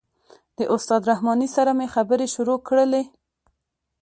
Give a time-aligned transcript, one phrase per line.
[0.57, 3.03] د استاد رحماني سره مې خبرې شروع کړلې.